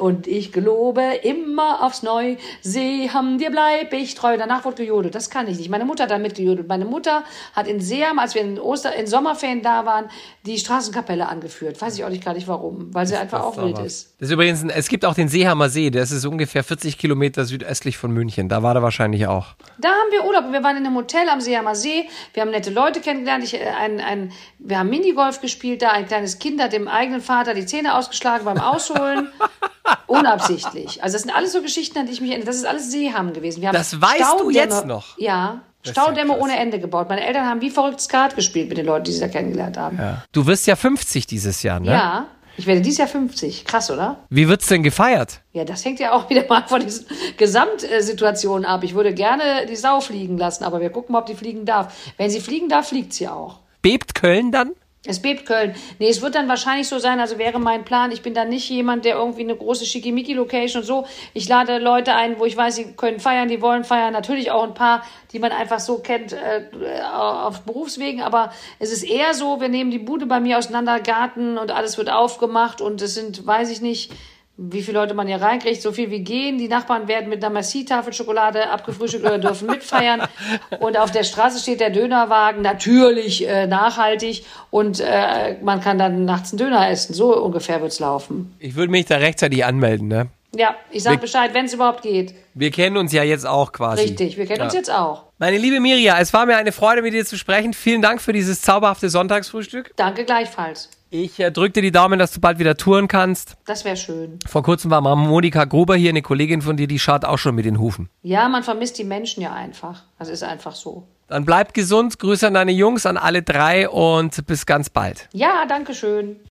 [0.00, 2.36] Und ich gelobe immer aufs Neu.
[2.60, 4.36] Seeham, dir bleib ich treu.
[4.36, 5.14] Danach wurde gejodelt.
[5.14, 5.70] Das kann ich nicht.
[5.70, 6.68] Meine Mutter hat dann mitgejodelt.
[6.68, 10.10] Meine Mutter hat in Seeham, als wir in Oster, in Sommerferien da waren,
[10.44, 11.80] die Straßenkapelle angeführt.
[11.80, 12.92] Weiß ich auch nicht gar nicht warum.
[12.92, 14.14] Weil sie einfach auch wild ist.
[14.20, 17.46] Das ist übrigens, ein, es gibt auch den Seehammer See, das ist ungefähr 40 Kilometer
[17.46, 18.50] südöstlich von München.
[18.50, 19.54] Da war er wahrscheinlich auch.
[19.78, 20.52] Da haben wir Urlaub.
[20.52, 22.10] Wir waren in einem Hotel am Seehammer See.
[22.34, 23.44] Wir haben nette Leute kennengelernt.
[23.44, 25.93] Ich, äh, ein, ein, wir haben Minigolf gespielt da.
[25.94, 29.28] Ein kleines Kind hat dem eigenen Vater die Zähne ausgeschlagen beim Ausholen.
[30.08, 31.00] Unabsichtlich.
[31.04, 32.48] Also das sind alles so Geschichten, an die ich mich erinnere.
[32.48, 33.60] Das ist alles Seeham gewesen.
[33.60, 35.16] Wir haben Das weißt du jetzt noch?
[35.18, 35.62] Ja.
[35.84, 36.42] ja Staudämme krass.
[36.42, 37.08] ohne Ende gebaut.
[37.08, 39.96] Meine Eltern haben wie verrückt Skat gespielt mit den Leuten, die sie da kennengelernt haben.
[39.98, 40.24] Ja.
[40.32, 42.26] Du wirst ja 50 dieses Jahr, ne?
[42.56, 43.64] Ich werde dieses Jahr 50.
[43.64, 44.16] Krass, oder?
[44.30, 45.42] Wie wird's denn gefeiert?
[45.52, 48.82] Ja, das hängt ja auch wieder mal von diesen Gesamtsituationen ab.
[48.82, 51.94] Ich würde gerne die Sau fliegen lassen, aber wir gucken mal, ob die fliegen darf.
[52.16, 53.60] Wenn sie fliegen darf, fliegt sie auch.
[53.80, 54.72] Bebt Köln dann?
[55.06, 55.74] Es bebt Köln.
[55.98, 58.70] Nee, es wird dann wahrscheinlich so sein, also wäre mein Plan, ich bin dann nicht
[58.70, 61.06] jemand, der irgendwie eine große Schickimicki-Location und so.
[61.34, 64.14] Ich lade Leute ein, wo ich weiß, sie können feiern, die wollen feiern.
[64.14, 66.70] Natürlich auch ein paar, die man einfach so kennt äh,
[67.12, 68.22] auf Berufswegen.
[68.22, 71.98] Aber es ist eher so, wir nehmen die Bude bei mir auseinander, Garten und alles
[71.98, 74.10] wird aufgemacht und es sind, weiß ich nicht,
[74.56, 76.58] wie viele Leute man hier reinkriegt, so viel wie gehen.
[76.58, 80.22] Die Nachbarn werden mit einer Merci-Tafel Schokolade abgefrühstückt oder dürfen mitfeiern.
[80.80, 84.44] Und auf der Straße steht der Dönerwagen, natürlich äh, nachhaltig.
[84.70, 87.14] Und äh, man kann dann nachts einen Döner essen.
[87.14, 88.54] So ungefähr wird's laufen.
[88.60, 90.28] Ich würde mich da rechtzeitig anmelden, ne?
[90.56, 92.32] Ja, ich sag Bescheid, wenn es überhaupt geht.
[92.54, 94.02] Wir kennen uns ja jetzt auch quasi.
[94.02, 95.24] Richtig, wir kennen uns jetzt auch.
[95.38, 97.72] Meine liebe Mirja, es war mir eine Freude, mit dir zu sprechen.
[97.72, 99.92] Vielen Dank für dieses zauberhafte Sonntagsfrühstück.
[99.96, 100.90] Danke gleichfalls.
[101.16, 103.56] Ich äh, drück dir die Daumen, dass du bald wieder touren kannst.
[103.66, 104.40] Das wäre schön.
[104.48, 107.54] Vor kurzem war mal Monika Gruber hier, eine Kollegin von dir, die schaut auch schon
[107.54, 108.08] mit den Hufen.
[108.22, 110.02] Ja, man vermisst die Menschen ja einfach.
[110.18, 111.06] Das ist einfach so.
[111.28, 115.28] Dann bleib gesund, Grüße an deine Jungs, an alle drei und bis ganz bald.
[115.32, 116.34] Ja, danke schön.